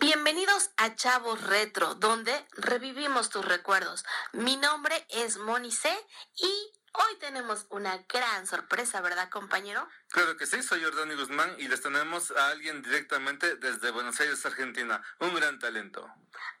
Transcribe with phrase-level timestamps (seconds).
[0.00, 4.04] Bienvenidos a Chavos Retro, donde revivimos tus recuerdos.
[4.32, 5.90] Mi nombre es Moni C
[6.36, 6.46] y
[6.92, 9.88] hoy tenemos una gran sorpresa, ¿verdad, compañero?
[10.10, 14.46] Claro que sí, soy Jordani Guzmán y les tenemos a alguien directamente desde Buenos Aires,
[14.46, 15.02] Argentina.
[15.18, 16.08] Un gran talento.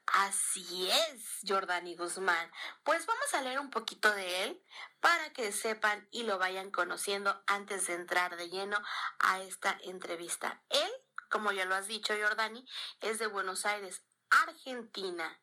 [0.06, 2.50] Así es, Jordani Guzmán.
[2.82, 4.60] Pues vamos a leer un poquito de él
[4.98, 8.82] para que sepan y lo vayan conociendo antes de entrar de lleno
[9.20, 10.60] a esta entrevista.
[10.70, 10.90] Él
[11.28, 12.64] como ya lo has dicho, Jordani,
[13.00, 15.40] es de Buenos Aires, Argentina,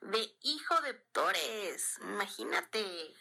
[0.00, 3.14] de hijo de Torres, imagínate.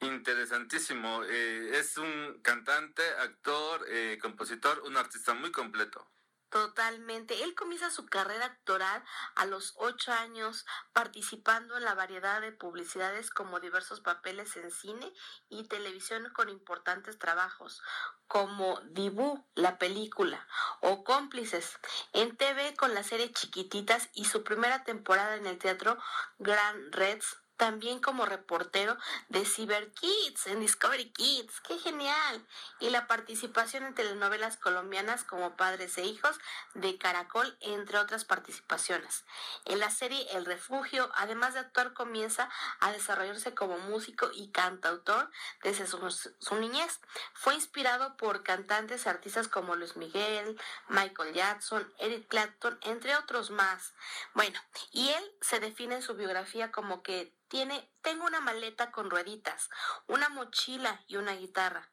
[0.00, 6.08] Interesantísimo, eh, es un cantante, actor, eh, compositor, un artista muy completo.
[6.50, 7.42] Totalmente.
[7.44, 13.30] Él comienza su carrera actoral a los ocho años, participando en la variedad de publicidades
[13.30, 15.12] como diversos papeles en cine
[15.50, 17.82] y televisión con importantes trabajos,
[18.28, 20.46] como Dibu, la película,
[20.80, 21.78] o Cómplices,
[22.14, 25.98] en TV con la serie Chiquititas y su primera temporada en el teatro
[26.38, 28.96] Grand Reds también como reportero
[29.28, 31.60] de Cyber Kids en Discovery Kids.
[31.60, 32.46] ¡Qué genial!
[32.78, 36.38] Y la participación en telenovelas colombianas como Padres e Hijos
[36.74, 39.24] de Caracol, entre otras participaciones.
[39.64, 42.48] En la serie El Refugio, además de actuar, comienza
[42.80, 45.30] a desarrollarse como músico y cantautor
[45.62, 47.00] desde su, su niñez.
[47.34, 53.50] Fue inspirado por cantantes y artistas como Luis Miguel, Michael Jackson, Eric Clapton, entre otros
[53.50, 53.94] más.
[54.34, 54.60] Bueno,
[54.92, 59.68] y él se define en su biografía como que tiene, tengo una maleta con rueditas,
[60.06, 61.90] una mochila y una guitarra.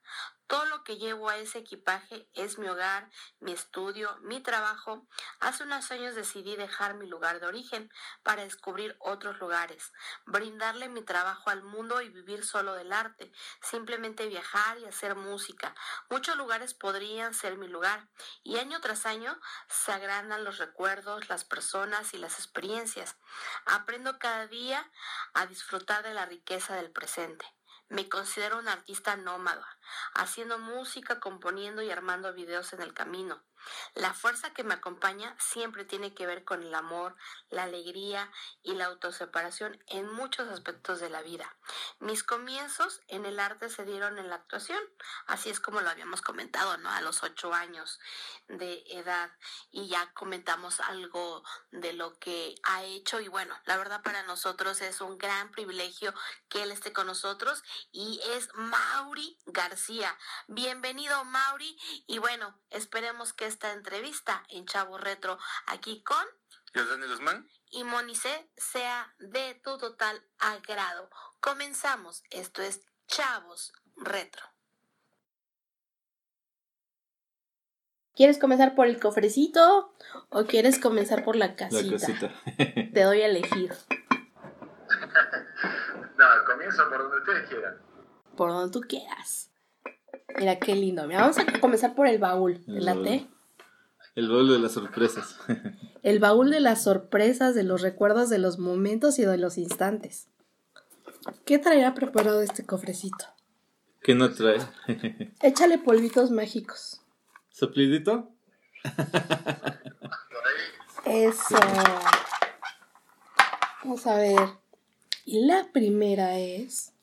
[0.48, 5.08] Todo lo que llevo a ese equipaje es mi hogar, mi estudio, mi trabajo.
[5.40, 9.92] Hace unos años decidí dejar mi lugar de origen para descubrir otros lugares,
[10.28, 15.74] brindarle mi trabajo al mundo y vivir solo del arte, simplemente viajar y hacer música.
[16.12, 18.08] Muchos lugares podrían ser mi lugar
[18.44, 23.16] y año tras año se agrandan los recuerdos, las personas y las experiencias.
[23.66, 24.92] Aprendo cada día
[25.34, 27.46] a disfrutar de la riqueza del presente.
[27.96, 29.66] Me considero un artista nómada,
[30.16, 33.42] haciendo música, componiendo y armando videos en el camino.
[33.94, 37.16] La fuerza que me acompaña siempre tiene que ver con el amor,
[37.50, 38.32] la alegría
[38.64, 41.56] y la autoseparación en muchos aspectos de la vida.
[42.00, 44.82] Mis comienzos en el arte se dieron en la actuación,
[45.28, 46.90] así es como lo habíamos comentado, ¿no?
[46.90, 48.00] A los ocho años
[48.48, 49.32] de edad
[49.72, 54.82] y ya comentamos algo de lo que ha hecho y bueno, la verdad para nosotros
[54.82, 56.14] es un gran privilegio
[56.50, 60.18] que él esté con nosotros y es Mauri García.
[60.48, 61.78] Bienvenido Mauri
[62.08, 66.18] y bueno, esperemos que esta entrevista en Chavo Retro aquí con
[66.74, 71.10] Jordani Guzmán y Monice sea de tu total agrado.
[71.40, 74.44] Comenzamos, esto es Chavos Retro.
[78.14, 79.96] ¿Quieres comenzar por el cofrecito
[80.28, 81.82] o quieres comenzar por la casita?
[81.82, 82.34] La casita.
[82.94, 83.72] Te doy a elegir.
[86.18, 87.82] no, comienzo por donde ustedes quieran.
[88.36, 89.50] Por donde tú quieras.
[90.38, 91.08] Mira qué lindo.
[91.08, 92.62] Mira, vamos a comenzar por el baúl.
[92.66, 93.30] ¿Te El late?
[94.16, 95.38] El baúl de las sorpresas.
[96.04, 100.28] El baúl de las sorpresas, de los recuerdos, de los momentos y de los instantes.
[101.46, 103.26] ¿Qué traerá preparado este cofrecito?
[104.02, 104.60] ¿Qué no trae?
[105.42, 107.02] Échale polvitos mágicos.
[107.50, 108.30] ¿Soplidito?
[108.84, 109.04] Por
[111.08, 111.58] ahí, Eso.
[113.84, 114.40] Vamos a ver.
[115.26, 116.94] Y la primera es.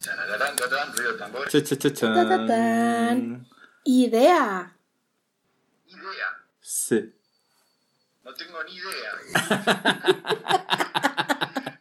[0.00, 1.52] charararán, tararán, ruido de tambores.
[1.52, 2.14] Cha, cha, cha, chan.
[2.14, 3.46] Ta, ta, tan.
[3.84, 4.74] Idea.
[5.86, 6.26] Idea.
[6.80, 7.12] Sí.
[8.22, 9.12] No tengo ni idea.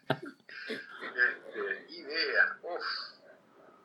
[0.67, 2.57] Este, idea.
[2.61, 2.83] Uf.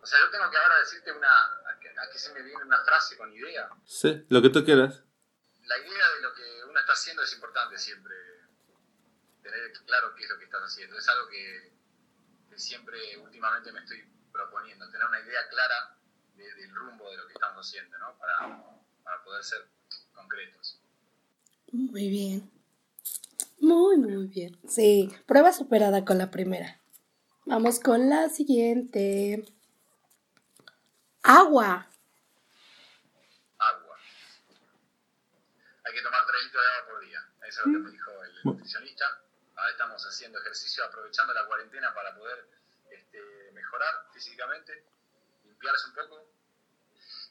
[0.03, 1.29] O sea, yo tengo que ahora decirte una.
[1.45, 3.69] ¿A qué, a qué se me viene una frase con idea?
[3.85, 5.03] Sí, lo que tú quieras.
[5.65, 8.15] La idea de lo que uno está haciendo es importante siempre.
[9.43, 10.99] Tener claro qué es lo que estás haciendo.
[10.99, 11.73] Es algo que,
[12.51, 14.91] que siempre últimamente me estoy proponiendo.
[14.91, 15.97] Tener una idea clara
[16.35, 18.17] de- del rumbo de lo que estamos haciendo, ¿no?
[18.19, 18.39] Para,
[19.05, 19.69] para poder ser
[20.13, 20.81] concretos.
[21.73, 22.51] Muy bien.
[23.61, 24.59] Muy, muy bien.
[24.69, 26.81] Sí, prueba superada con la primera.
[27.47, 29.45] Vamos con la siguiente.
[31.23, 31.89] Agua.
[33.59, 33.97] agua.
[35.85, 37.21] Hay que tomar 3 litros de agua por día.
[37.49, 39.05] Eso es lo que me dijo el nutricionista.
[39.57, 42.49] Ahora estamos haciendo ejercicio, aprovechando la cuarentena para poder
[42.91, 44.85] este, mejorar físicamente,
[45.45, 46.29] limpiarse un poco.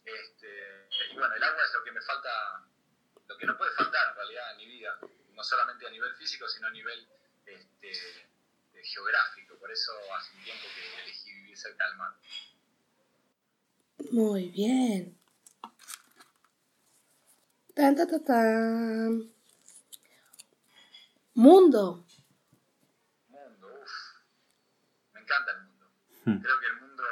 [0.04, 2.66] Este, y bueno, el agua es lo que me falta,
[3.32, 5.00] lo que no puede faltar en realidad en mi vida,
[5.34, 7.08] no solamente a nivel físico, sino a nivel
[7.46, 7.94] este,
[8.84, 9.58] geográfico.
[9.58, 12.14] Por eso hace un tiempo que elegí vivir cerca del mar.
[14.12, 15.18] Muy bien.
[17.74, 19.34] Tan, tan, tan, tan.
[21.34, 22.06] Mundo.
[23.30, 23.92] Mundo, uff.
[25.14, 25.92] Me encanta el mundo.
[26.26, 26.42] Hmm.
[26.42, 27.04] Creo que el mundo.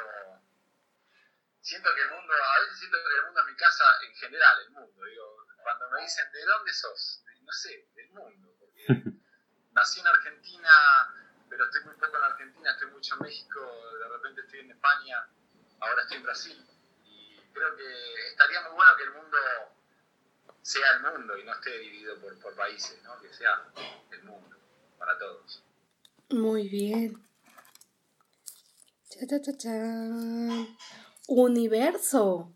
[1.62, 2.32] Siento que el mundo.
[2.34, 5.04] A veces siento que el mundo es mi casa en general, el mundo.
[5.04, 5.39] Digo,
[5.78, 7.22] cuando me dicen, ¿de dónde sos?
[7.42, 8.54] No sé, del mundo.
[8.58, 8.84] Porque
[9.72, 10.70] nací en Argentina,
[11.48, 13.60] pero estoy muy poco en Argentina, estoy mucho en México,
[13.98, 15.28] de repente estoy en España,
[15.80, 16.66] ahora estoy en Brasil.
[17.04, 19.36] Y creo que estaría muy bueno que el mundo
[20.62, 23.20] sea el mundo y no esté dividido por, por países, ¿no?
[23.20, 23.72] Que sea
[24.10, 24.56] el mundo
[24.98, 25.64] para todos.
[26.30, 27.26] Muy bien.
[29.08, 29.70] Cha, cha, cha, cha.
[31.26, 32.54] Universo.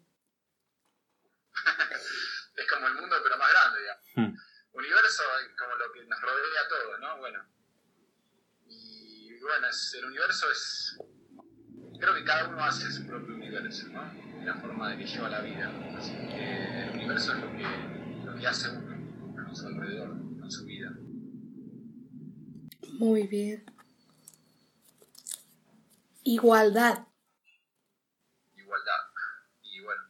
[2.57, 4.05] es como el mundo, pero más grande, digamos.
[4.17, 4.39] Hmm.
[4.73, 7.19] Universo es como lo que nos rodea a todos, ¿no?
[7.19, 7.45] Bueno.
[8.67, 10.99] Y bueno, es, el universo es.
[12.01, 14.13] Creo que cada uno hace su propio universo, ¿no?
[14.45, 15.71] La forma de que lleva la vida.
[15.97, 20.51] Así que el universo es lo que, lo que hace uno a su alrededor, en
[20.51, 20.91] su vida.
[22.99, 23.65] Muy bien.
[26.25, 27.07] Igualdad.
[29.63, 30.03] Y bueno,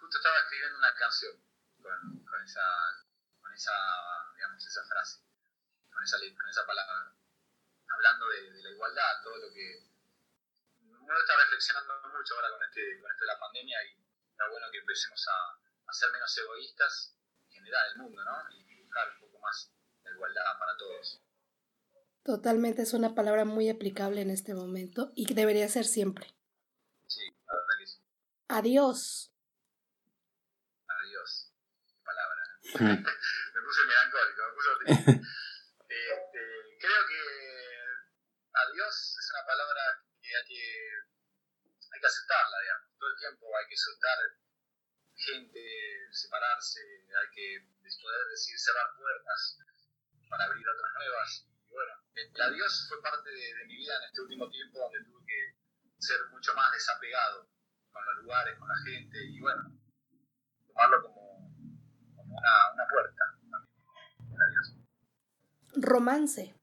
[0.00, 1.32] justo estaba escribiendo una canción
[1.82, 2.68] con, con esa,
[3.40, 3.72] con esa,
[4.36, 5.24] digamos, esa frase,
[5.90, 7.16] con esa, con esa palabra,
[7.88, 9.88] hablando de, de la igualdad, todo lo que
[10.84, 14.66] uno está reflexionando mucho ahora con, este, con esto de la pandemia y está bueno
[14.70, 15.56] que empecemos a,
[15.88, 17.16] a ser menos egoístas
[17.46, 18.50] en general el mundo, ¿no?
[18.50, 19.72] Y buscar un poco más
[20.04, 21.22] la igualdad para todos.
[22.22, 26.26] Totalmente es una palabra muy aplicable en este momento y que debería ser siempre.
[27.08, 28.00] Sí, la verdad que sí.
[28.48, 29.32] Adiós.
[31.88, 32.42] Qué palabra.
[32.44, 32.61] ¿eh?
[32.61, 32.61] Hmm.
[32.80, 35.20] Me puse melancólico, me puse.
[35.92, 36.40] Este,
[36.80, 37.22] creo que
[38.48, 39.82] adiós es una palabra
[40.22, 40.64] que hay que,
[41.92, 42.96] hay que aceptarla, digamos.
[42.96, 44.18] Todo el tiempo hay que soltar
[45.14, 45.60] gente,
[46.12, 47.68] separarse, hay que
[48.00, 49.58] poder decir cerrar puertas
[50.30, 51.46] para abrir otras nuevas.
[51.68, 55.04] Y bueno, el adiós fue parte de, de mi vida en este último tiempo donde
[55.04, 55.56] tuve que
[55.98, 57.52] ser mucho más desapegado
[57.92, 59.62] con los lugares, con la gente y bueno,
[60.66, 61.21] tomarlo como
[62.32, 63.42] una, una puerta también.
[65.74, 66.54] Romance.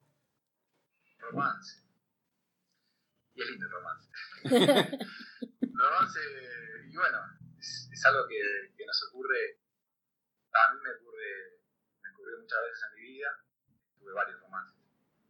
[1.19, 1.83] Romance.
[3.33, 4.10] Y es lindo el romance.
[5.74, 6.19] romance,
[6.88, 7.19] y bueno,
[7.57, 9.60] es, es algo que, que nos ocurre,
[10.54, 11.62] a mí me ocurre,
[12.01, 13.45] me ocurrió muchas veces en mi vida,
[13.98, 14.80] tuve varios romances.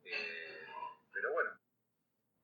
[0.04, 0.66] Eh,
[1.14, 1.52] pero bueno,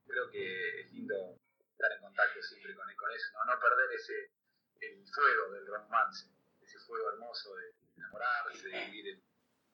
[0.06, 1.40] creo que es lindo
[1.72, 3.54] estar en contacto siempre con, con eso, ¿no?
[3.54, 4.32] no perder ese,
[4.80, 6.30] el fuego del romance,
[6.62, 9.24] ese fuego hermoso de enamorarse, de vivir el,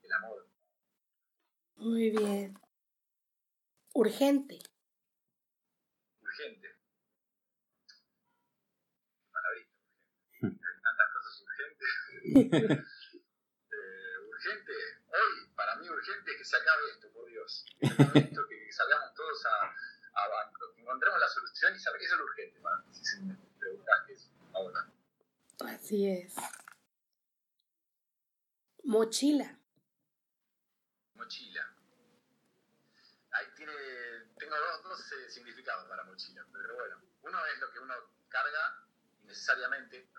[0.04, 0.48] el amor.
[1.76, 2.58] Muy bien.
[3.94, 4.60] Urgente.
[6.22, 6.68] urgente.
[9.32, 9.72] Palabrita,
[10.42, 10.62] urgente.
[10.66, 12.88] Hay tantas cosas urgentes.
[13.74, 14.72] Eh, urgente,
[15.08, 17.66] hoy, para mí urgente es que se acabe esto, por Dios.
[17.80, 21.76] Que se acabe esto, que, que salgamos todos a, a, a- que encontremos la solución
[21.76, 22.94] y saber eso es lo urgente para mí.
[22.94, 24.92] Si me preguntas qué es ahora.
[25.66, 26.36] Así es.
[28.84, 29.58] Mochila.
[31.16, 31.76] Mochila.
[33.32, 33.74] Ahí tiene,
[34.38, 37.94] tengo dos, dos eh, significados para mochila, pero bueno, uno es lo que uno
[38.28, 38.86] carga
[39.24, 40.10] innecesariamente,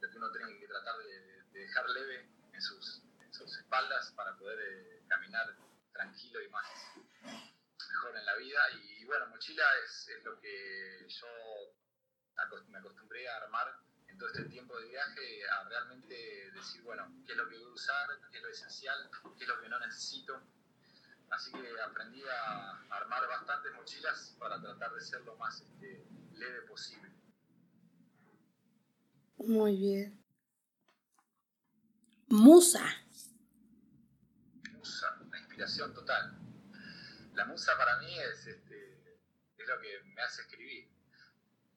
[0.00, 4.12] lo que uno tiene que tratar de, de dejar leve en sus, en sus espaldas
[4.12, 5.56] para poder eh, caminar
[5.92, 6.66] tranquilo y más
[7.88, 8.60] mejor en la vida.
[8.82, 11.26] Y, bueno, mochila es, es lo que yo
[12.68, 13.74] me acostumbré a armar
[14.20, 16.14] todo este tiempo de viaje, a realmente
[16.52, 19.48] decir, bueno, qué es lo que voy a usar, qué es lo esencial, qué es
[19.48, 20.42] lo que no necesito.
[21.30, 26.60] Así que aprendí a armar bastantes mochilas para tratar de ser lo más este, leve
[26.68, 27.10] posible.
[29.38, 30.22] Muy bien.
[32.28, 32.84] Musa.
[34.74, 36.36] Musa, la inspiración total.
[37.32, 39.14] La musa para mí es, este,
[39.56, 40.90] es lo que me hace escribir.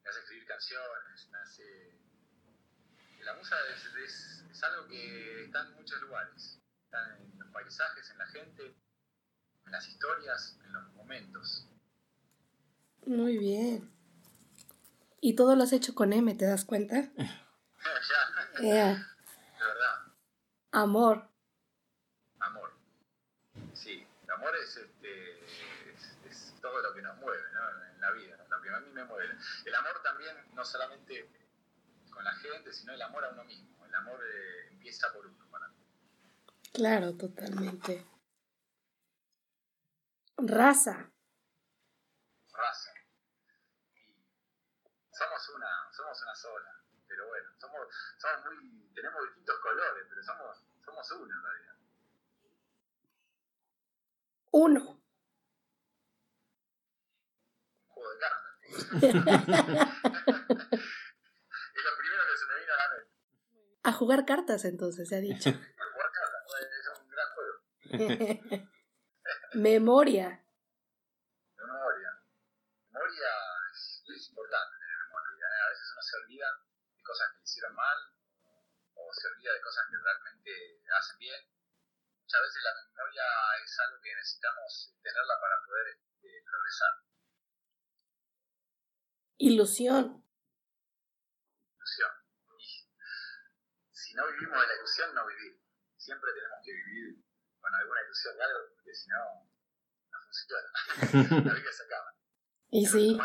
[0.03, 2.02] Me hace escribir canciones, me hace...
[3.25, 6.59] La musa es, es- es algo que está en muchos lugares.
[6.85, 8.75] Está en los paisajes, en la gente,
[9.65, 11.67] en las historias, en los momentos.
[13.05, 13.91] Muy bien.
[15.21, 16.95] Y todo lo has hecho con M, ¿te das cuenta?
[18.61, 18.93] ya, Ea.
[18.95, 20.13] de verdad.
[20.71, 21.29] Amor.
[22.39, 22.73] Amor.
[23.73, 27.85] Sí, el amor es, este, es, es todo lo que nos mueve ¿no?
[27.85, 29.35] en la vida, lo que a mí me mueve.
[29.65, 31.29] El amor también, no solamente
[32.13, 33.85] con la gente, sino el amor a uno mismo.
[33.85, 35.49] El amor eh, empieza por uno.
[35.49, 35.77] para mí.
[36.71, 38.05] Claro, totalmente.
[40.37, 41.11] Raza.
[42.51, 42.91] Raza.
[43.93, 46.83] Y somos una, somos una sola.
[47.07, 51.75] Pero bueno, somos, somos muy, tenemos distintos colores, pero somos, somos uno en realidad.
[54.51, 55.03] Uno.
[57.79, 58.43] Un juego de cartas.
[63.83, 65.49] a jugar cartas, entonces, se ha dicho.
[65.49, 68.69] A jugar cartas, es un gran juego.
[69.55, 70.45] Memoria.
[71.57, 72.11] Memoria.
[72.91, 73.29] Memoria
[73.73, 75.45] es, es importante tener memoria.
[75.45, 75.61] ¿eh?
[75.65, 76.47] A veces uno se olvida
[76.95, 77.97] de cosas que le hicieron mal
[78.95, 80.51] o se olvida de cosas que realmente
[80.97, 81.41] hacen bien.
[82.23, 83.23] Muchas veces la memoria
[83.63, 86.93] es algo que necesitamos tenerla para poder este, progresar.
[89.37, 90.23] Ilusión.
[91.75, 92.22] Ilusión.
[94.13, 95.59] Si no vivimos de la ilusión, no vivir.
[95.97, 97.25] Siempre tenemos que vivir
[97.59, 99.49] con alguna ilusión de algo, porque si no,
[100.11, 100.69] no funciona.
[101.49, 102.13] la vida se acaba.
[102.69, 103.17] Y sí.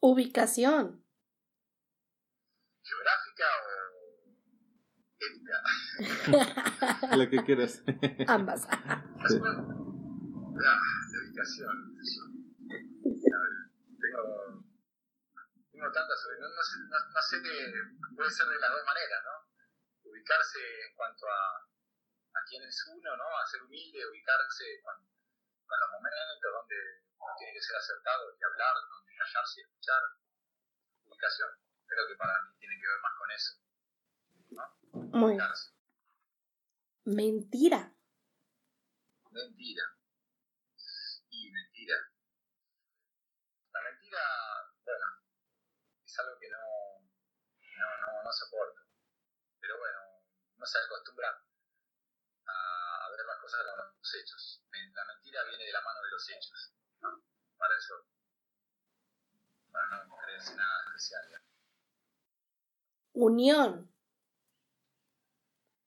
[0.00, 1.06] Ubicación.
[2.82, 3.70] ¿Geográfica o
[5.20, 5.56] ética?
[7.16, 7.80] Lo que quieras.
[8.26, 8.62] Ambas.
[8.62, 8.68] Sí.
[9.40, 10.80] Ah,
[11.12, 11.94] de ubicación.
[12.02, 12.24] yo.
[12.26, 13.54] A ver,
[14.00, 14.71] tengo,
[15.82, 17.42] tengo tantas, no, no sé, no, no sé
[18.14, 19.50] puede ser de las dos maneras, ¿no?
[20.04, 23.36] Ubicarse en cuanto a, a quién es uno, ¿no?
[23.36, 24.94] A ser humilde, ubicarse con,
[25.66, 30.02] con los momentos donde uno tiene que ser acertado y hablar, donde callarse y escuchar.
[31.04, 31.50] Ubicación.
[31.86, 33.52] Creo que para mí tiene que ver más con eso.
[34.92, 35.40] Muy bien.
[35.42, 35.70] Ubicarse.
[37.04, 37.92] Mentira.
[39.30, 39.82] Mentira.
[41.30, 41.96] Y mentira.
[43.72, 44.20] La mentira,
[44.84, 45.06] bueno,
[46.12, 46.58] es algo que no,
[48.32, 48.80] no, soporto.
[49.60, 49.98] Pero bueno,
[50.56, 51.28] no se acostumbra
[52.46, 54.62] a, ver las cosas con los hechos.
[54.94, 56.74] La mentira viene de la mano de los hechos.
[57.00, 57.22] ¿no?
[57.58, 58.06] Para eso,
[59.70, 61.30] para no creerse nada especial.
[61.30, 61.42] ¿ya?
[63.12, 63.92] Unión.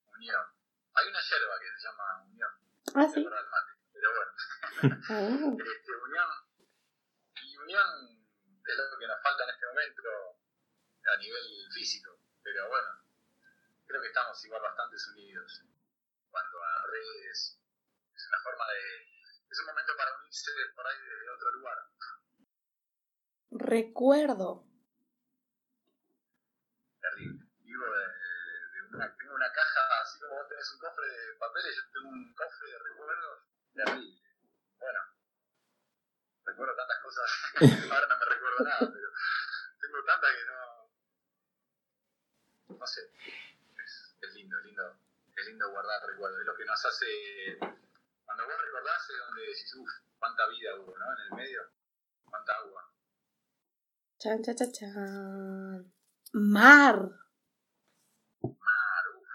[0.07, 0.45] Unión.
[0.93, 2.51] Hay una yerba que se llama unión.
[2.95, 3.23] Ah, sí.
[3.23, 3.71] verdad, el mate.
[3.91, 4.31] Pero bueno.
[5.09, 6.29] Ah, este, unión
[7.41, 8.27] y unión
[8.65, 10.35] es lo que nos falta en este momento
[11.05, 12.14] a nivel físico
[12.45, 12.89] pero bueno
[13.87, 17.59] creo que estamos igual bastante unidos en cuanto a redes.
[18.13, 21.77] Es una forma de es un momento para unirse por ahí desde otro lugar.
[23.51, 24.67] Recuerdo.
[27.01, 27.45] terrible.
[27.59, 28.05] Vivo de,
[28.73, 32.09] de una, tengo una caja así como vos tenés un cofre de papeles yo tengo
[32.09, 33.39] un cofre de recuerdos.
[33.73, 34.21] Terrible.
[34.79, 34.99] Bueno
[36.45, 37.29] recuerdo tantas cosas
[37.91, 39.09] ahora no me recuerdo nada pero
[39.81, 40.74] tengo tantas que no
[42.69, 43.01] no sé
[43.83, 44.99] es, es lindo es lindo
[45.35, 47.57] es lindo guardar recuerdos es lo que nos hace
[48.25, 51.05] cuando vos recordás es donde decís uff cuánta vida hubo ¿no?
[51.13, 51.61] en el medio
[52.29, 52.91] cuánta agua
[54.17, 55.93] Chan, chan, chan, chan.
[56.33, 56.95] Mar.
[58.41, 59.29] mar uff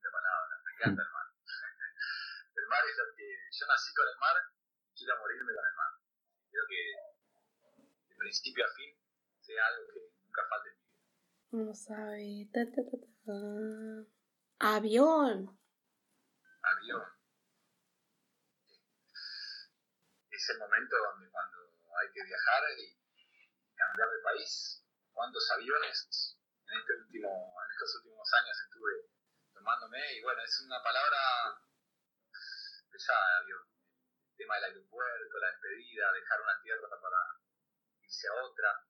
[0.00, 1.26] qué palabra me encanta el mar
[2.56, 4.36] el mar es lo que yo nací con el mar
[4.96, 5.92] quiero morirme con el mar
[6.50, 6.80] creo que
[8.08, 8.96] de principio a fin
[9.40, 10.79] sea algo que nunca falte
[11.52, 12.46] Vamos a ver.
[12.54, 13.00] Ta, ta, ta.
[14.60, 15.58] Avión.
[16.62, 17.02] avión.
[20.30, 21.58] Es el momento donde cuando
[21.98, 22.96] hay que viajar y
[23.74, 24.86] cambiar de país.
[25.12, 26.38] ¿Cuántos aviones
[26.68, 29.10] en este último, en estos últimos años estuve
[29.52, 29.98] tomándome?
[30.14, 31.18] Y bueno, es una palabra
[32.92, 33.66] pesada, avión.
[34.30, 37.18] El tema del aeropuerto, la despedida, dejar una tierra para
[38.02, 38.86] irse a otra.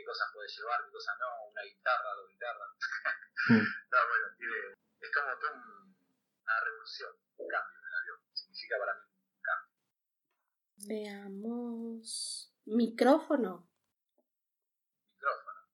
[0.00, 2.70] Qué cosas puede llevar, qué cosas no, una guitarra, dos guitarras.
[3.92, 8.18] no, bueno, tiene, es como toda una revolución, un cambio en el avión.
[8.32, 9.04] Significa para mí
[9.36, 9.76] un cambio.
[10.88, 12.48] Veamos.
[12.64, 13.68] Micrófono.
[15.12, 15.68] Micrófono.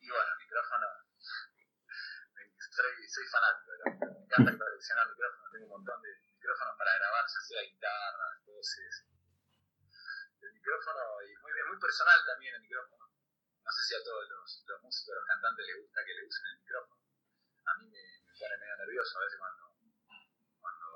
[0.00, 0.86] Y bueno, micrófono.
[2.72, 4.16] Soy, soy fanático, ¿no?
[4.16, 5.52] me encanta coleccionar micrófonos.
[5.52, 9.04] Tengo un montón de micrófonos para grabar, ya sea guitarras, voces.
[10.40, 12.99] El micrófono, y es muy, es muy personal también el micrófono.
[13.70, 16.44] No sé si a todos los, los músicos, los cantantes les gusta que le usen
[16.44, 17.06] el micrófono.
[17.66, 19.64] A mí me, me pone medio nervioso a veces cuando,
[20.58, 20.86] cuando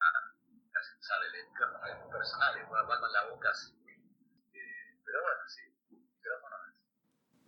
[0.00, 0.32] ah,
[0.98, 3.76] usar el micrófono, es muy personal, hablar con la boca así.
[3.76, 5.60] Eh, pero bueno, sí,
[5.92, 6.56] el micrófono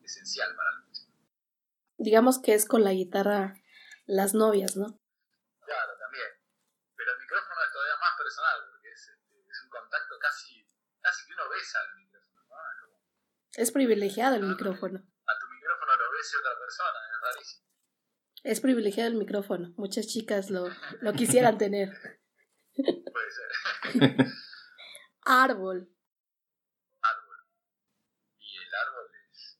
[0.04, 1.16] es esencial para el músico.
[1.96, 3.56] Digamos que es con la guitarra
[4.04, 5.00] las novias, ¿no?
[5.64, 6.28] Claro, también.
[6.94, 10.68] Pero el micrófono es todavía más personal, porque es, este, es un contacto casi,
[11.00, 12.70] casi que uno besa al micrófono, ¿no?
[12.70, 12.96] Es como,
[13.56, 14.98] Es privilegiado el micrófono.
[14.98, 17.66] a tu micrófono lo bese otra persona, es rarísimo.
[18.44, 19.72] Es privilegiado el micrófono.
[19.78, 20.68] Muchas chicas lo,
[21.00, 21.88] lo quisieran tener.
[22.76, 24.26] Puede ser.
[25.24, 25.88] Árbol.
[27.00, 27.38] árbol.
[28.38, 29.58] Y el árbol es,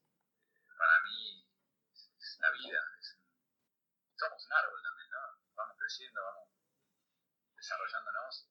[0.76, 1.48] para mí,
[1.94, 2.78] es, la vida.
[3.00, 3.18] es
[4.14, 5.20] somos un árbol también, ¿no?
[5.56, 6.50] Vamos creciendo, vamos
[7.56, 8.50] desarrollándonos.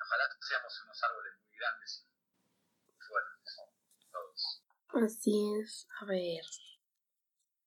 [0.00, 2.11] Ojalá seamos unos árboles muy grandes
[3.02, 3.60] y fuertes,
[4.10, 4.64] todos.
[5.04, 5.88] Así es.
[6.00, 6.44] A ver.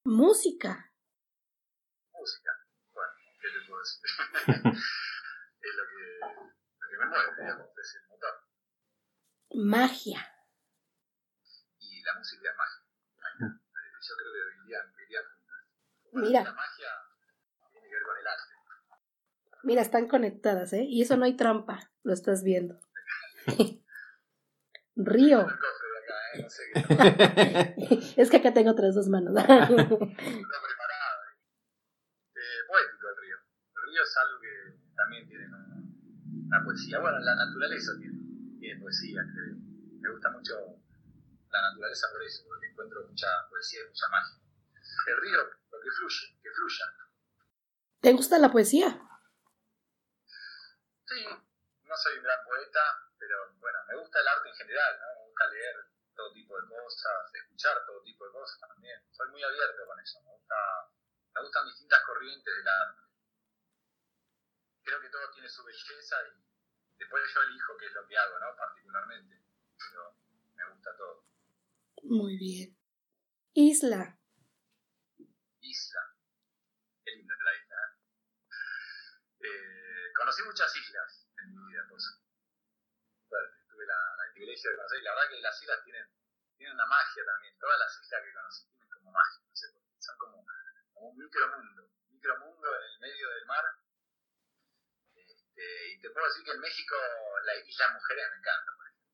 [0.03, 0.93] Música.
[2.11, 2.51] Música.
[2.93, 3.11] Bueno,
[3.41, 4.01] ¿qué te puedo decir?
[5.61, 6.03] es lo que,
[6.79, 8.33] lo que me mueve, digamos, es el motor.
[9.55, 10.31] Magia.
[11.79, 12.81] Y la música es magia.
[14.07, 15.61] Yo creo que irían, irían juntas.
[16.13, 16.43] Mira.
[16.43, 16.89] La magia
[17.71, 18.53] tiene que ver con el arte.
[19.63, 20.83] Mira, están conectadas, ¿eh?
[20.83, 21.91] Y eso no hay trampa.
[22.03, 22.79] Lo estás viendo.
[24.95, 25.41] Río.
[25.41, 25.53] ¿eh?
[28.17, 29.35] Es que acá tengo otras dos manos.
[29.37, 29.95] Está preparado.
[32.35, 33.37] Eh, poético el río.
[33.37, 36.99] El río es algo que también tiene una poesía.
[36.99, 38.19] Bueno, la naturaleza tiene,
[38.59, 39.55] tiene poesía, creo.
[40.01, 40.53] Me gusta mucho
[41.51, 44.37] la naturaleza por eso, porque encuentro mucha poesía y mucha magia.
[45.07, 46.85] El río, lo que fluye, que fluya.
[48.01, 49.01] ¿Te gusta la poesía?
[51.05, 51.25] Sí,
[51.87, 52.81] no soy un gran poeta,
[53.17, 55.19] pero bueno, me gusta el arte en general, ¿no?
[55.19, 55.75] Me gusta leer
[56.15, 58.99] todo tipo de cosas, escuchar todo tipo de cosas también.
[59.11, 60.55] Soy muy abierto con eso, me, gusta,
[61.33, 63.01] me gustan distintas corrientes del arte.
[64.83, 68.39] Creo que todo tiene su belleza y después yo elijo qué es lo que hago,
[68.39, 68.55] ¿no?
[68.55, 69.43] Particularmente,
[69.77, 70.15] pero
[70.55, 71.25] me gusta todo.
[72.03, 72.77] Muy bien.
[73.53, 74.19] Isla.
[75.59, 76.15] Isla,
[77.03, 77.95] qué linda la isla, ¿eh?
[79.39, 81.24] Eh, conocí muchas islas
[83.69, 86.07] tuve la, la privilegio de conocer y la verdad que las islas tienen,
[86.57, 87.57] tienen una magia también.
[87.59, 89.67] Todas las islas que conocí tienen como magia, no sé.
[89.99, 90.45] Son como,
[90.93, 93.65] como un micromundo, un micromundo en el medio del mar.
[95.15, 96.95] Este, y te puedo decir que en México
[97.43, 99.05] la isla Mujeres me encanta, por ejemplo.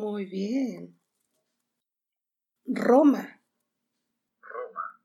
[0.00, 0.98] Muy bien.
[2.64, 3.40] Roma.
[4.40, 5.00] Roma,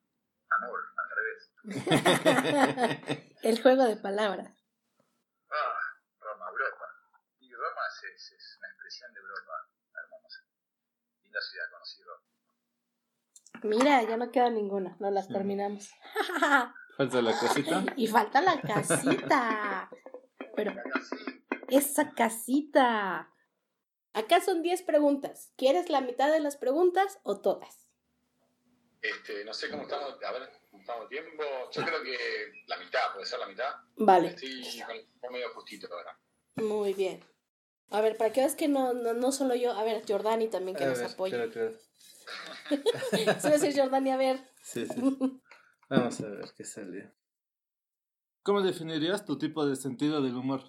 [0.50, 1.52] amor, al revés.
[3.44, 4.54] El juego de palabras.
[5.50, 5.80] Ah,
[6.20, 6.86] Roma, Europa.
[7.40, 10.40] Y Roma es, es, es una expresión de Europa hermosa.
[11.38, 12.24] Linda ciudad, conocí Roma.
[13.64, 14.96] Mira, ya no queda ninguna.
[15.00, 15.90] No las terminamos.
[16.98, 17.86] Falta la cosita.
[17.96, 19.90] y falta la casita.
[20.56, 20.74] Pero
[21.70, 23.32] esa casita.
[24.14, 25.54] Acá son 10 preguntas.
[25.58, 27.84] ¿Quieres la mitad de las preguntas o todas?
[29.00, 31.44] este, no sé cómo estamos, a ver, cómo estamos tiempo.
[31.72, 32.18] Yo creo que
[32.66, 33.76] la mitad, puede ser la mitad.
[33.98, 34.30] Vale.
[34.30, 36.20] Estoy con- con medio justito ahora.
[36.56, 37.24] Muy bien.
[37.90, 39.72] A ver, para que veas que no, no, no solo yo.
[39.72, 41.44] A ver, Jordani también que A nos ver, apoya.
[41.44, 41.80] espera, espera.
[43.40, 44.40] Se va a decir Jordani, a ver.
[44.62, 45.02] Sí, sí.
[45.90, 47.14] Vamos a ver qué sale.
[48.44, 50.62] ¿Cómo definirías tu tipo de sentido del humor?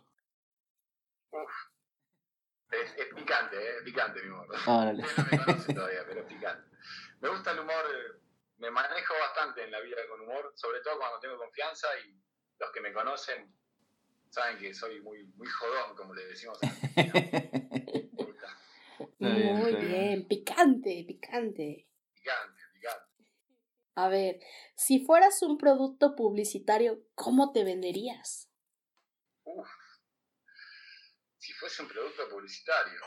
[2.70, 3.76] Es, es picante, ¿eh?
[3.78, 4.46] Es picante mi humor.
[4.50, 6.76] Ustedes no me conocen todavía, pero es picante.
[7.20, 8.20] Me gusta el humor,
[8.59, 12.20] me manejo bastante en la vida con humor, sobre todo cuando tengo confianza y
[12.59, 13.52] los que me conocen
[14.31, 16.59] saben que soy muy, muy jodón, como le decimos.
[19.21, 19.81] Muy bien.
[19.81, 20.29] bien.
[20.29, 21.88] Picante, picante.
[22.14, 23.09] Picante, picante.
[23.95, 24.41] A ver,
[24.77, 28.49] si fueras un producto publicitario, ¿cómo te venderías?
[29.45, 29.69] Uf.
[31.37, 33.01] Si fuese un producto publicitario,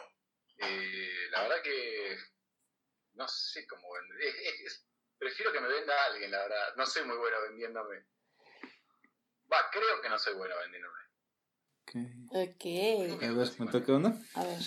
[0.58, 2.18] eh, la verdad que
[3.14, 4.34] no sé cómo vender.
[5.18, 6.76] Prefiero que me venda alguien, la verdad.
[6.76, 8.06] No soy muy bueno vendiéndome.
[9.52, 11.11] Va, creo que no soy bueno vendiéndome.
[12.30, 13.14] Ok.
[13.14, 13.24] Ok.
[13.24, 14.18] A ver, ¿me toca uno?
[14.36, 14.60] A ver.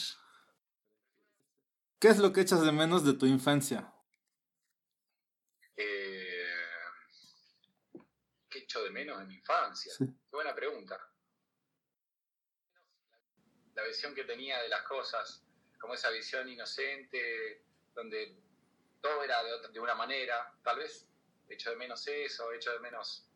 [1.98, 3.90] ¿Qué es lo que echas de menos de tu infancia?
[5.76, 6.44] Eh,
[8.50, 9.92] ¿Qué echo de menos de mi infancia?
[9.96, 10.04] Sí.
[10.06, 10.98] Qué buena pregunta.
[13.74, 15.42] La visión que tenía de las cosas,
[15.80, 18.36] como esa visión inocente, donde
[19.00, 21.08] todo era de, otra- de una manera, tal vez
[21.48, 23.26] echo de menos eso, echo de menos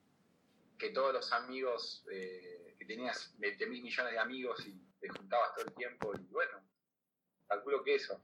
[0.79, 2.58] que todos los amigos, eh,
[2.89, 6.61] tenías 20 mil millones de amigos y te juntabas todo el tiempo, y bueno,
[7.47, 8.21] calculo que eso.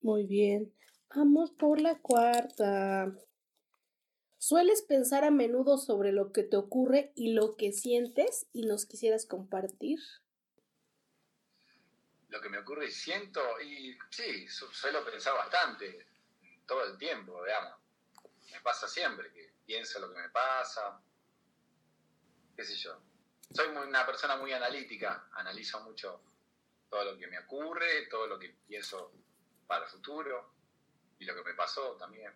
[0.00, 0.72] Muy bien.
[1.14, 3.14] Vamos por la cuarta.
[4.38, 8.86] ¿Sueles pensar a menudo sobre lo que te ocurre y lo que sientes y nos
[8.86, 9.98] quisieras compartir?
[12.28, 16.06] lo que me ocurre y siento, y sí, su- suelo pensar bastante,
[16.66, 17.72] todo el tiempo, digamos.
[18.52, 21.00] Me pasa siempre que pienso lo que me pasa,
[22.56, 23.00] qué sé yo.
[23.52, 26.20] Soy una persona muy analítica, analizo mucho
[26.90, 29.12] todo lo que me ocurre, todo lo que pienso
[29.66, 30.54] para el futuro
[31.18, 32.32] y lo que me pasó también.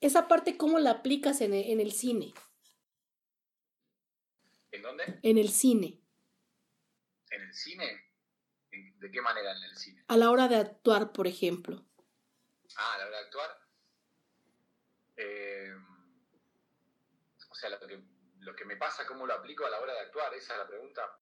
[0.00, 2.32] Esa parte, ¿cómo la aplicas en e- en el cine?
[4.70, 5.18] ¿En dónde?
[5.22, 6.00] En el cine,
[7.30, 8.04] ¿En el cine?
[8.70, 10.04] ¿En- ¿De qué manera en el cine?
[10.08, 11.84] a la hora de actuar, por ejemplo.
[12.76, 13.60] Ah, a la hora de actuar.
[15.16, 15.74] Eh,
[17.50, 18.00] o sea, lo que
[18.48, 20.66] lo que me pasa, cómo lo aplico a la hora de actuar, esa es la
[20.66, 21.18] pregunta.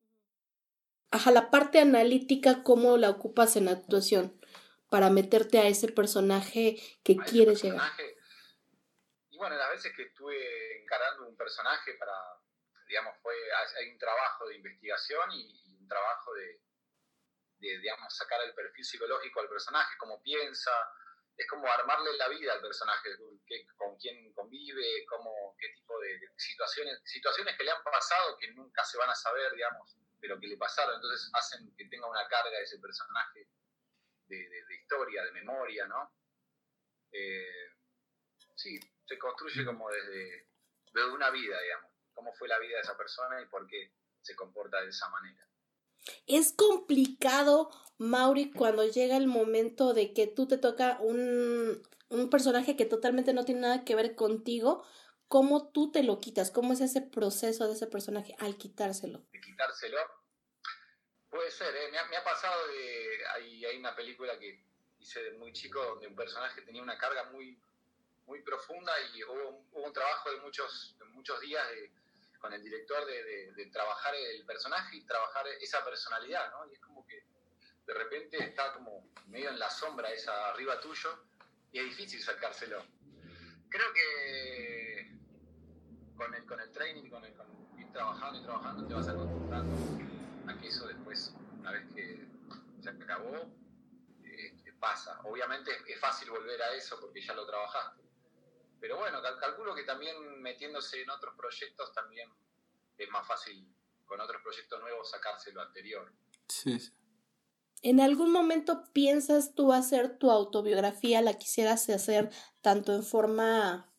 [1.11, 4.41] Ajá, la parte analítica, ¿cómo la ocupas en actuación?
[4.89, 7.91] Para meterte a ese personaje que quieres llegar.
[9.31, 12.15] Y bueno, las veces que estuve encarando un personaje para,
[12.89, 13.35] digamos, fue,
[13.79, 16.61] hay un trabajo de investigación y, un trabajo de,
[17.59, 20.71] de, digamos, sacar el perfil psicológico al personaje, cómo piensa,
[21.37, 23.11] es como armarle la vida al personaje,
[23.77, 28.85] con quién convive, cómo, qué tipo de situaciones, situaciones que le han pasado que nunca
[28.85, 32.59] se van a saber, digamos, pero que le pasaron, entonces hacen que tenga una carga
[32.61, 33.49] ese personaje
[34.29, 36.11] de, historia, de memoria, ¿no?
[37.13, 37.71] Eh,
[38.55, 40.49] sí, se construye como desde,
[40.93, 44.35] desde una vida, digamos, cómo fue la vida de esa persona y por qué se
[44.35, 45.47] comporta de esa manera.
[46.27, 52.77] Es complicado, Mauri, cuando llega el momento de que tú te toca un, un personaje
[52.77, 54.85] que totalmente no tiene nada que ver contigo,
[55.29, 56.51] ¿cómo tú te lo quitas?
[56.51, 59.25] ¿Cómo es ese proceso de ese personaje al quitárselo?
[59.33, 59.99] De quitárselo.
[61.31, 61.91] Puede ser, ¿eh?
[61.91, 63.27] me, ha, pasado de.
[63.35, 64.65] Hay, hay una película que
[64.99, 67.59] hice de muy chico donde un personaje tenía una carga muy,
[68.27, 71.91] muy profunda y hubo, hubo un trabajo de muchos, de muchos días de
[72.39, 76.67] con el director de, trabajar el personaje y trabajar esa personalidad, ¿no?
[76.71, 77.25] Y es como que
[77.87, 81.25] de repente está como medio en la sombra esa arriba tuyo
[81.73, 82.85] y es difícil sacárselo.
[83.69, 85.13] Creo que
[86.17, 87.47] con el, con el training, con, el, con
[87.79, 89.77] ir trabajando y trabajando, te vas acostumbrando
[90.47, 92.27] a que eso después, una vez que
[92.81, 93.51] se acabó,
[94.25, 95.21] eh, pasa.
[95.25, 98.06] Obviamente es fácil volver a eso porque ya lo trabajaste
[98.81, 102.31] pero bueno, calculo que también metiéndose en otros proyectos también
[102.99, 103.67] es más fácil
[104.05, 106.13] con otros proyectos nuevos sacarse lo anterior.
[106.49, 106.79] Sí.
[107.83, 111.21] ¿En algún momento piensas tú hacer tu autobiografía?
[111.23, 113.93] ¿La quisieras hacer tanto en forma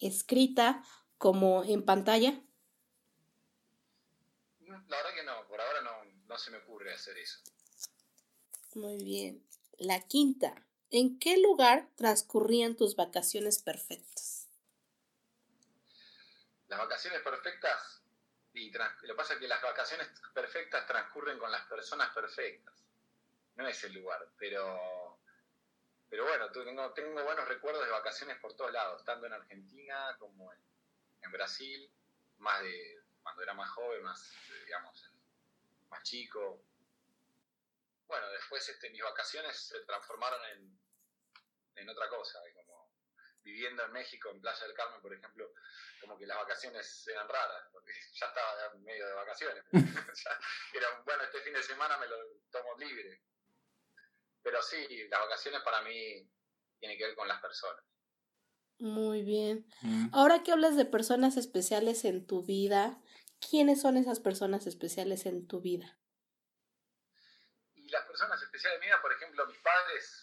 [0.00, 0.82] escrita
[1.18, 2.42] como en pantalla?
[4.60, 5.90] La verdad que no, por ahora no,
[6.26, 7.40] no se me ocurre hacer eso.
[8.74, 9.46] Muy bien.
[9.78, 10.66] La quinta.
[10.94, 14.46] ¿En qué lugar transcurrían tus vacaciones perfectas?
[16.68, 18.02] Las vacaciones perfectas,
[18.52, 22.74] y lo que pasa es que las vacaciones perfectas transcurren con las personas perfectas.
[23.54, 25.18] No es el lugar, pero,
[26.10, 30.52] pero bueno, tengo, tengo buenos recuerdos de vacaciones por todos lados, tanto en Argentina como
[30.52, 30.60] en,
[31.32, 31.90] Brasil,
[32.36, 34.30] más de cuando era más joven, más,
[34.66, 35.10] digamos,
[35.88, 36.62] más chico,
[38.06, 40.81] bueno, después este, mis vacaciones se transformaron en,
[41.76, 42.92] en otra cosa, como
[43.42, 45.52] viviendo en México, en Playa del Carmen, por ejemplo,
[46.00, 49.64] como que las vacaciones eran raras, porque ya estaba en medio de vacaciones.
[50.74, 52.16] era, bueno, este fin de semana me lo
[52.50, 53.22] tomo libre.
[54.42, 56.28] Pero sí, las vacaciones para mí
[56.78, 57.84] tienen que ver con las personas.
[58.78, 59.64] Muy bien.
[59.82, 60.08] Mm.
[60.12, 63.00] Ahora que hablas de personas especiales en tu vida,
[63.38, 65.96] ¿quiénes son esas personas especiales en tu vida?
[67.74, 70.21] Y las personas especiales en mi vida, por ejemplo, mis padres,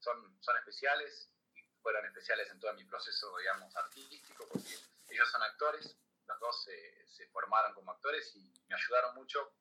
[0.00, 4.68] son, son especiales y fueron especiales en todo mi proceso, digamos, artístico, porque
[5.08, 9.54] ellos son actores, los dos se, formaron como actores y me ayudaron mucho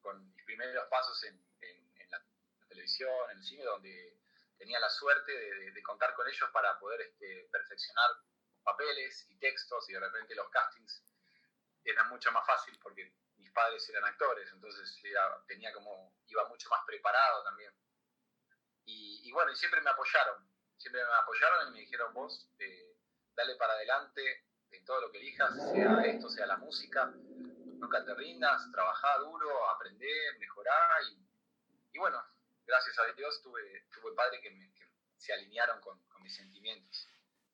[0.00, 1.42] con mis primeros pasos en,
[2.10, 2.22] la,
[2.68, 4.20] televisión, en el cine, donde
[4.56, 8.10] tenía la suerte de, de, contar con ellos para poder este, perfeccionar
[8.62, 11.02] papeles y textos y de repente los castings
[11.84, 15.00] eran mucho más fácil porque mis padres eran actores, entonces
[15.46, 17.72] tenía como, iba mucho más preparado también.
[18.88, 22.96] Y, bueno, y siempre me apoyaron, siempre me apoyaron y me dijeron vos, eh,
[23.34, 28.14] dale para adelante en todo lo que elijas, sea esto, sea la música, nunca te
[28.14, 31.02] rindas, trabajá duro, aprendé, mejorá
[31.92, 32.22] y, bueno,
[32.66, 34.70] gracias a Dios tuve, tuve padres que, me,
[35.16, 37.08] se alinearon con, mis sentimientos.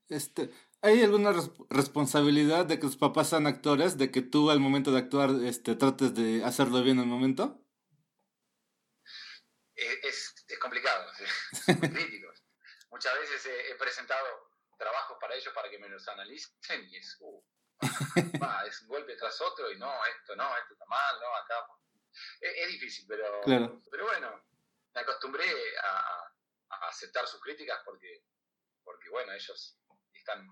[0.09, 1.35] Este, ¿Hay alguna
[1.69, 5.77] responsabilidad de que tus papás sean actores, de que tú al momento de actuar este,
[5.77, 7.62] trates de hacerlo bien al momento?
[9.83, 11.11] Es, es complicado,
[11.67, 12.43] son muy críticos.
[12.91, 17.43] Muchas veces he, presentado trabajos para ellos para que me los analicen y es, uh,
[18.67, 21.67] es un golpe tras otro y no, esto no, esto está mal, no, acá.
[22.41, 23.41] Es, difícil, pero,
[23.91, 24.45] pero bueno,
[24.95, 25.47] me acostumbré
[25.83, 26.29] a,
[26.89, 28.25] aceptar sus críticas porque,
[28.83, 29.79] porque, bueno, ellos
[30.13, 30.47] están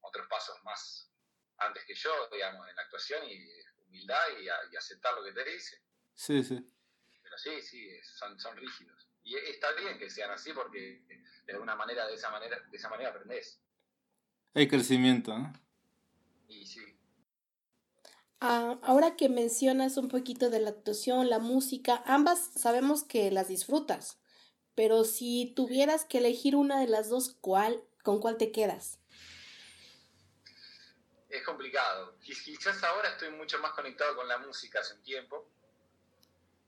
[0.00, 1.10] otros pasos más
[1.58, 3.46] antes que yo, digamos, en la actuación y
[3.78, 5.82] humildad y, y aceptar lo que te dice.
[6.14, 6.75] Sí, sí
[7.36, 9.08] sí, sí, son, son rígidos.
[9.22, 11.04] Y está bien que sean así porque
[11.46, 13.60] de alguna manera, de esa manera, de esa manera aprendes.
[14.54, 15.52] Hay crecimiento, ¿no?
[16.48, 16.80] Y sí.
[18.40, 23.48] Ah, ahora que mencionas un poquito de la actuación, la música, ambas sabemos que las
[23.48, 24.18] disfrutas,
[24.74, 29.00] pero si tuvieras que elegir una de las dos, ¿cuál, ¿con cuál te quedas?
[31.28, 32.18] Es complicado complicado.
[32.20, 35.50] Quizás ahora estoy mucho más conectado con la música hace un tiempo,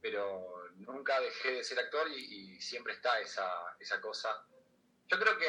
[0.00, 4.44] pero nunca dejé de ser actor y, siempre está esa, esa cosa.
[5.06, 5.46] Yo creo que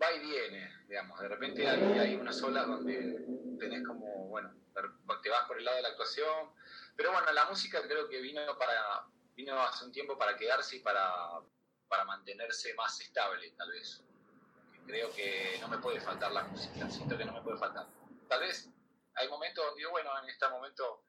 [0.00, 3.24] va y viene, digamos, de repente hay, hay unas olas donde
[3.58, 4.54] tenés como, bueno,
[5.22, 6.54] te vas por el lado de la actuación,
[6.96, 10.80] pero bueno, la música creo que vino para vino hace un tiempo para quedarse y
[10.80, 11.12] para,
[11.88, 14.02] para mantenerse más estable, tal vez.
[14.86, 17.86] Creo que no me puede faltar la música, siento que no me puede faltar.
[18.28, 18.68] Tal vez
[19.14, 21.04] hay momentos donde digo, bueno, en este momento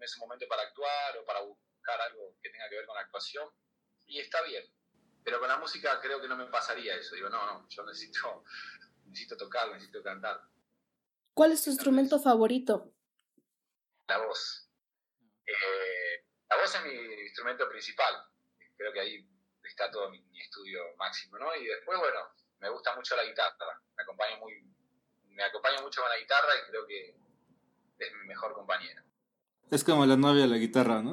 [0.00, 2.94] no es un momento para actuar o para buscar algo que tenga que ver con
[2.94, 3.46] la actuación,
[4.06, 4.64] y está bien.
[5.22, 7.14] Pero con la música creo que no me pasaría eso.
[7.14, 8.44] Digo, no, no, yo necesito,
[9.04, 10.40] necesito tocar, necesito cantar.
[11.34, 12.94] ¿Cuál es tu instrumento favorito?
[14.08, 14.68] La voz.
[15.46, 18.26] Eh, la voz es mi instrumento principal.
[18.76, 19.28] Creo que ahí
[19.62, 21.54] está todo mi, estudio máximo, ¿no?
[21.54, 23.80] Y después, bueno, me gusta mucho la guitarra.
[23.94, 24.64] Me acompaña, muy,
[25.26, 27.14] me acompaña mucho con la guitarra y creo que
[27.98, 29.04] es mi mejor compañera.
[29.70, 31.12] Es como la novia de la guitarra, ¿no?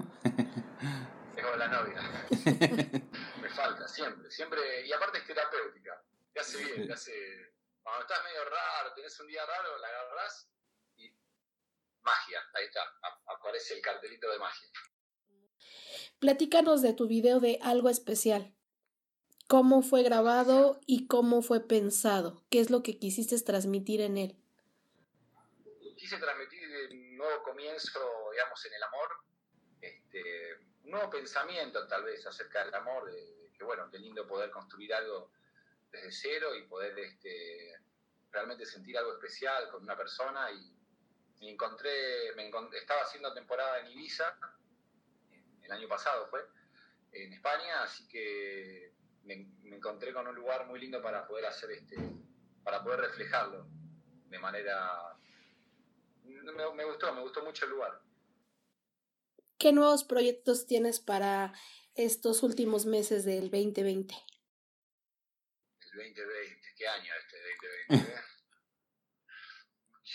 [1.36, 2.02] es como la novia.
[3.42, 4.88] me falta, siempre, siempre.
[4.88, 6.04] Y aparte es terapéutica.
[6.34, 7.12] Te hace bien, te hace
[7.88, 10.50] cuando estás medio raro, tenés un día raro, la agarrás
[10.98, 11.10] y
[12.02, 12.82] magia, ahí está,
[13.26, 14.68] aparece el cartelito de magia.
[16.20, 18.54] Platícanos de tu video de algo especial.
[19.48, 22.44] ¿Cómo fue grabado y cómo fue pensado?
[22.50, 24.36] ¿Qué es lo que quisiste transmitir en él?
[25.96, 26.57] Quise transmitir
[27.18, 28.00] nuevo comienzo,
[28.32, 29.10] digamos, en el amor,
[29.82, 34.52] este, un nuevo pensamiento tal vez acerca del amor, de, que bueno, qué lindo poder
[34.52, 35.32] construir algo
[35.92, 37.74] desde cero y poder este,
[38.32, 40.52] realmente sentir algo especial con una persona.
[40.52, 40.76] Y
[41.42, 44.38] me encontré, me estaba haciendo temporada en Ibiza,
[45.64, 46.46] el año pasado fue,
[47.12, 51.98] en España, así que me, encontré con un lugar muy lindo para poder hacer este,
[52.64, 53.68] para poder reflejarlo
[54.30, 55.17] de manera,
[56.28, 58.02] me, me gustó, me gustó mucho el lugar.
[59.58, 61.54] ¿Qué nuevos proyectos tienes para
[61.96, 64.14] estos últimos meses del 2020?
[65.98, 67.38] 2020, ¿qué año este
[67.90, 68.14] 2020?
[68.14, 68.22] Eh?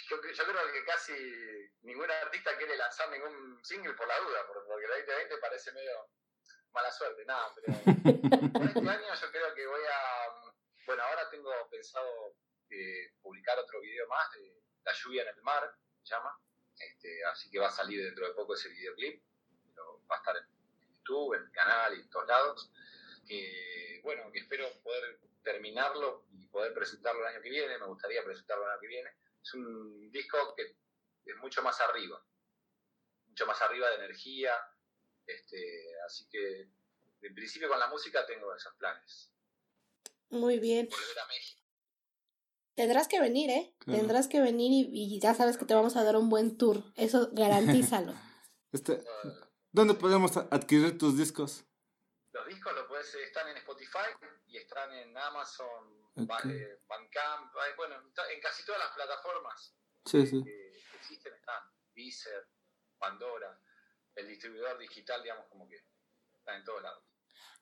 [0.09, 1.13] yo, creo que casi
[1.83, 6.09] ningún artista quiere lanzar ningún single por la duda, porque el 2020 parece medio
[6.73, 7.67] mala suerte, nada, pero
[8.53, 10.53] por este año yo creo que voy a,
[10.87, 12.37] bueno, ahora tengo pensado
[12.71, 15.71] eh, publicar otro video más de La lluvia en el mar,
[16.03, 16.39] se llama,
[16.79, 19.23] este, así que va a salir dentro de poco ese videoclip,
[20.11, 20.45] va a estar en
[20.99, 22.71] YouTube, en el canal y en todos lados,
[23.27, 28.25] que bueno, que espero poder terminarlo y poder presentarlo el año que viene, me gustaría
[28.25, 29.11] presentarlo el año que viene.
[29.43, 30.77] Es un disco que
[31.25, 32.23] es mucho más arriba,
[33.27, 34.55] mucho más arriba de energía,
[35.27, 36.69] este, así que
[37.23, 39.31] en principio con la música tengo esos planes.
[40.31, 40.89] Muy bien.
[42.75, 43.75] Tendrás que venir, ¿eh?
[43.85, 46.83] Tendrás que venir y, ya sabes que te vamos a dar un buen tour.
[46.97, 48.15] Eso garantízalo.
[48.73, 49.05] este,
[49.73, 51.65] ¿Dónde podemos adquirir tus discos?
[52.33, 54.09] Los discos lo puedes, están en Spotify
[54.47, 60.45] y están en Amazon, Bandcamp, bueno, en casi todas las plataformas sí, sí.
[60.45, 61.63] Que, existen están.
[61.95, 62.49] Deezer,
[62.99, 63.59] Pandora,
[64.15, 65.85] el distribuidor digital, digamos, como que
[66.39, 67.05] está en todos lados.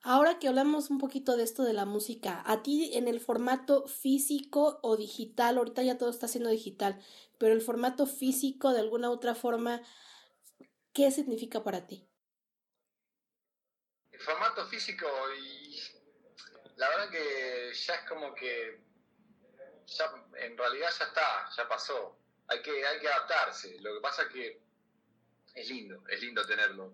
[0.03, 3.87] Ahora que hablamos un poquito de esto de la música, a ti en el formato
[3.87, 6.99] físico o digital, ahorita ya todo está siendo digital,
[7.37, 9.81] pero el formato físico de alguna otra forma,
[10.93, 12.07] ¿qué significa para ti?
[14.21, 15.81] formato físico y
[16.77, 18.79] la verdad que ya es como que
[19.85, 22.17] ya, en realidad ya está, ya pasó.
[22.47, 23.79] Hay que, hay que adaptarse.
[23.81, 24.61] Lo que pasa es que
[25.55, 26.93] es lindo, es lindo tenerlo.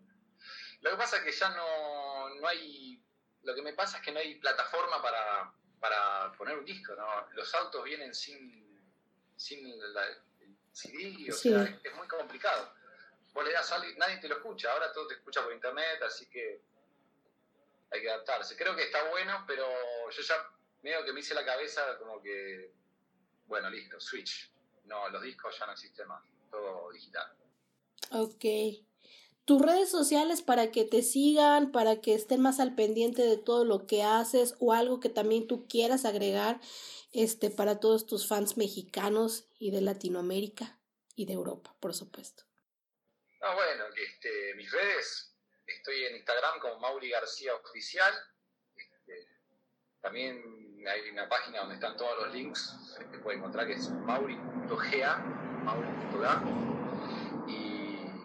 [0.81, 3.01] Lo que pasa es que ya no, no hay,
[3.43, 7.27] lo que me pasa es que no hay plataforma para, para poner un disco, ¿no?
[7.33, 8.81] Los autos vienen sin,
[9.35, 12.73] sin la, el CD, o sea, es, muy complicado.
[13.33, 16.01] Vos le das a alguien, nadie te lo escucha, ahora todo te escucha por internet,
[16.03, 16.61] así que
[17.91, 18.55] hay que adaptarse.
[18.55, 19.67] Creo que está bueno, pero
[20.09, 20.49] yo ya
[20.81, 22.71] medio que me hice la cabeza como que,
[23.45, 24.51] bueno, listo, switch.
[24.85, 27.31] No, los discos ya no existen más, todo digital.
[28.11, 28.45] Ok.
[29.47, 33.65] Tus redes sociales para que te sigan, para que estén más al pendiente de todo
[33.65, 36.60] lo que haces o algo que también tú quieras agregar
[37.13, 40.79] este para todos tus fans mexicanos y de Latinoamérica
[41.15, 42.43] y de Europa, por supuesto.
[43.41, 45.27] Ah, bueno, este, mis redes,
[45.67, 48.13] Estoy en Instagram como Mauri García Oficial.
[48.75, 49.27] Este,
[49.99, 50.41] también
[50.88, 52.73] hay una página donde están todos los links
[53.12, 56.66] que pueden encontrar que es mauri.ga, mauri.ga.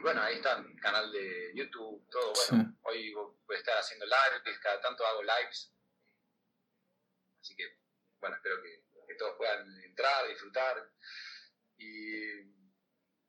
[0.02, 2.32] Y bueno, ahí está el canal de YouTube, todo.
[2.50, 5.72] Bueno, hoy voy a estar haciendo lives, cada tanto hago lives.
[7.40, 7.78] Así que,
[8.18, 10.90] bueno, espero que, que todos puedan entrar, disfrutar.
[11.78, 12.18] Y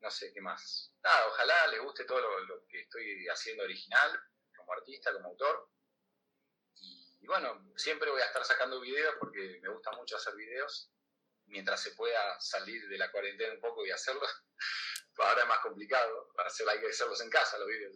[0.00, 0.92] no sé qué más.
[1.00, 4.20] Nada, ojalá les guste todo lo, que estoy haciendo original,
[4.56, 5.70] como artista, como autor.
[6.80, 10.90] Y, bueno, siempre voy a estar sacando videos porque me gusta mucho hacer videos.
[11.46, 14.26] Mientras se pueda salir de la cuarentena un poco y hacerlo.
[15.18, 17.94] Ahora es más complicado, para hacer, hay que hacerlos en casa los videos,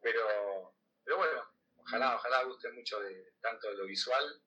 [0.00, 1.44] Pero, pero bueno,
[1.76, 4.42] ojalá, ojalá guste mucho de tanto de lo visual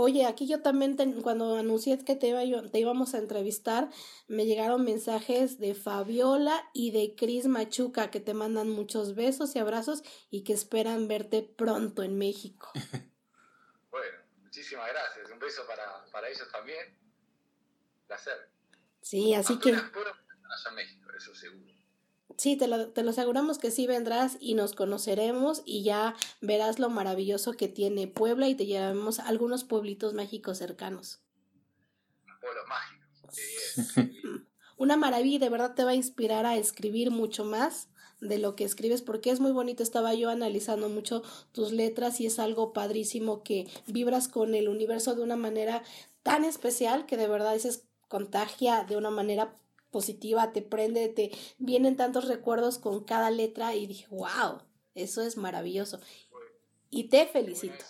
[0.00, 3.88] Oye, aquí yo también, cuando anuncié que te, iba te íbamos a entrevistar,
[4.28, 9.58] me llegaron mensajes de Fabiola y de Cris Machuca que te mandan muchos besos y
[9.58, 12.70] abrazos y que esperan verte pronto en México.
[13.90, 15.30] bueno, muchísimas gracias.
[15.32, 16.96] Un beso para, para ellos también.
[18.06, 18.57] Placer.
[19.08, 19.72] Sí, así que...
[19.72, 21.72] México, eso seguro.
[22.36, 26.78] Sí, te lo, te lo aseguramos que sí vendrás y nos conoceremos y ya verás
[26.78, 31.22] lo maravilloso que tiene Puebla y te llevaremos a algunos pueblitos mágicos cercanos.
[32.38, 33.94] Pueblos mágicos.
[34.76, 37.88] Una maravilla, de verdad te va a inspirar a escribir mucho más
[38.20, 39.82] de lo que escribes porque es muy bonito.
[39.82, 45.14] Estaba yo analizando mucho tus letras y es algo padrísimo que vibras con el universo
[45.14, 45.82] de una manera
[46.22, 49.54] tan especial que de verdad es contagia de una manera
[49.90, 54.62] positiva, te prende, te vienen tantos recuerdos con cada letra y dije, wow,
[54.94, 56.00] eso es maravilloso.
[56.90, 57.84] Y te felicito.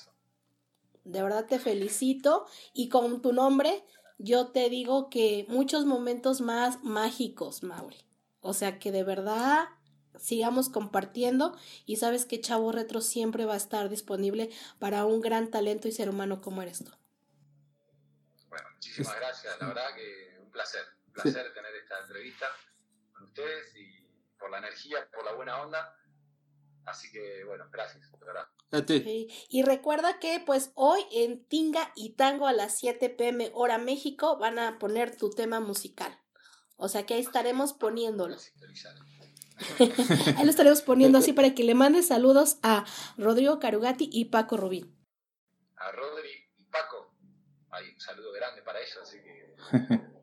[1.04, 3.84] De verdad te felicito y con tu nombre
[4.18, 7.96] yo te digo que muchos momentos más mágicos, Mauri.
[8.40, 9.68] O sea que de verdad
[10.18, 15.50] sigamos compartiendo y sabes que Chavo Retro siempre va a estar disponible para un gran
[15.50, 16.90] talento y ser humano como eres tú.
[18.78, 20.84] Muchísimas gracias, la verdad que un placer
[21.22, 22.46] placer tener esta entrevista
[23.12, 24.06] con ustedes y
[24.38, 25.96] por la energía, por la buena onda.
[26.84, 28.48] Así que, bueno, gracias, de verdad.
[29.48, 34.38] Y recuerda que pues hoy en Tinga y Tango a las 7 pm hora México
[34.38, 36.18] van a poner tu tema musical.
[36.76, 38.36] O sea que ahí estaremos poniéndolo.
[39.78, 42.86] ahí lo estaremos poniendo así para que le mandes saludos a
[43.16, 44.94] Rodrigo Carugati y Paco Rubín.
[45.76, 46.37] A Rodri y Paco.
[47.78, 49.54] Hay un saludo grande para ellos, así que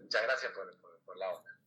[0.00, 1.60] muchas gracias por, la onda.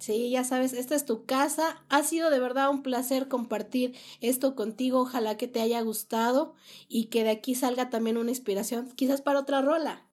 [0.00, 1.84] Sí, ya sabes, esta es tu casa.
[1.88, 5.02] Ha sido de verdad un placer compartir esto contigo.
[5.02, 6.56] Ojalá que te haya gustado
[6.88, 10.08] y que de aquí salga también una inspiración, quizás para otra rola.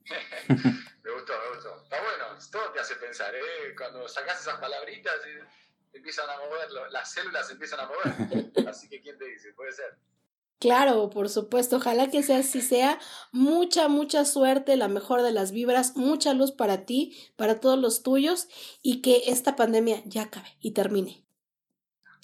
[0.48, 1.82] me gustó, me gustó.
[1.84, 3.74] Está bueno, todo te hace pensar, ¿eh?
[3.76, 8.68] Cuando sacas esas palabritas y empiezan a mover, las células empiezan a mover.
[8.68, 9.52] Así que, ¿quién te dice?
[9.52, 9.96] Puede ser.
[10.62, 13.00] Claro, por supuesto, ojalá que sea así sea.
[13.32, 18.04] Mucha, mucha suerte, la mejor de las vibras, mucha luz para ti, para todos los
[18.04, 18.46] tuyos
[18.80, 21.26] y que esta pandemia ya acabe y termine.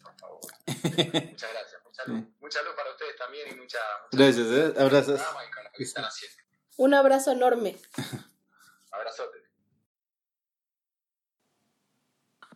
[0.00, 0.40] Por favor.
[0.68, 2.24] Muchas gracias, mucha luz.
[2.38, 3.78] Mucha luz para ustedes también y mucha...
[4.12, 4.74] gracias, ¿eh?
[4.78, 5.20] abrazos.
[6.76, 7.76] Un abrazo enorme.
[8.92, 9.42] Abrazote.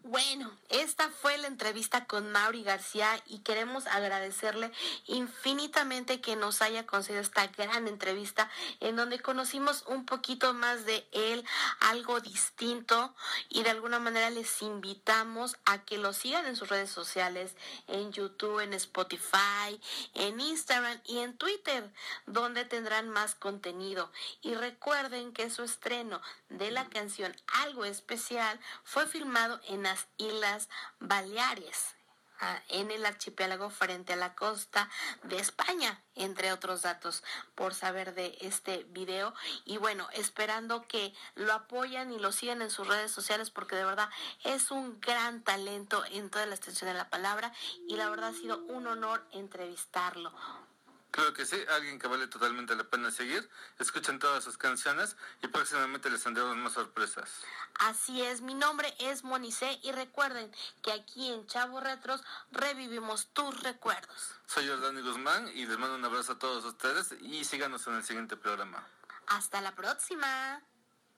[0.04, 4.72] Bueno, esta fue la entrevista con Mauri García y queremos agradecerle
[5.06, 11.06] infinitamente que nos haya concedido esta gran entrevista en donde conocimos un poquito más de
[11.12, 11.44] él,
[11.80, 13.14] algo distinto
[13.50, 17.54] y de alguna manera les invitamos a que lo sigan en sus redes sociales,
[17.86, 19.78] en YouTube, en Spotify,
[20.14, 21.92] en Instagram y en Twitter,
[22.24, 24.10] donde tendrán más contenido.
[24.40, 30.61] Y recuerden que su estreno de la canción Algo Especial fue filmado en las Islas
[31.00, 31.96] Baleares
[32.68, 34.88] en el archipiélago frente a la costa
[35.22, 37.22] de España, entre otros datos
[37.54, 39.34] por saber de este video.
[39.64, 43.84] Y bueno, esperando que lo apoyan y lo sigan en sus redes sociales porque de
[43.84, 44.10] verdad
[44.44, 47.52] es un gran talento en toda la extensión de la palabra
[47.88, 50.32] y la verdad ha sido un honor entrevistarlo.
[51.12, 53.46] Creo que sí, alguien que vale totalmente la pena seguir.
[53.78, 57.28] Escuchen todas sus canciones y próximamente les tendremos más sorpresas.
[57.80, 60.50] Así es, mi nombre es Monice y recuerden
[60.82, 64.30] que aquí en Chavo Retros revivimos tus recuerdos.
[64.46, 68.04] Soy Jordani Guzmán y les mando un abrazo a todos ustedes y síganos en el
[68.04, 68.82] siguiente programa.
[69.26, 70.62] Hasta la próxima.